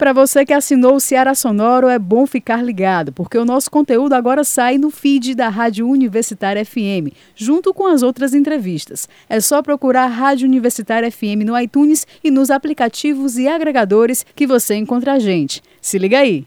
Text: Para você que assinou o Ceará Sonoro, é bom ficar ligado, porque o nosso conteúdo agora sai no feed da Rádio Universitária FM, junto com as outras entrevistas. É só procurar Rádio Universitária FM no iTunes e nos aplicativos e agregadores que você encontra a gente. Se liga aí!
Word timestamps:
Para 0.00 0.14
você 0.14 0.46
que 0.46 0.54
assinou 0.54 0.94
o 0.94 1.00
Ceará 1.00 1.34
Sonoro, 1.34 1.86
é 1.86 1.98
bom 1.98 2.26
ficar 2.26 2.64
ligado, 2.64 3.12
porque 3.12 3.36
o 3.36 3.44
nosso 3.44 3.70
conteúdo 3.70 4.14
agora 4.14 4.42
sai 4.44 4.78
no 4.78 4.90
feed 4.90 5.34
da 5.34 5.50
Rádio 5.50 5.86
Universitária 5.86 6.64
FM, 6.64 7.12
junto 7.36 7.74
com 7.74 7.86
as 7.86 8.02
outras 8.02 8.32
entrevistas. 8.32 9.06
É 9.28 9.40
só 9.40 9.60
procurar 9.60 10.06
Rádio 10.06 10.48
Universitária 10.48 11.10
FM 11.12 11.44
no 11.44 11.60
iTunes 11.60 12.06
e 12.24 12.30
nos 12.30 12.50
aplicativos 12.50 13.36
e 13.36 13.46
agregadores 13.46 14.24
que 14.34 14.46
você 14.46 14.74
encontra 14.74 15.12
a 15.12 15.18
gente. 15.18 15.62
Se 15.82 15.98
liga 15.98 16.20
aí! 16.20 16.46